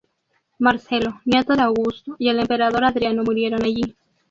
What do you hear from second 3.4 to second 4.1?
allí.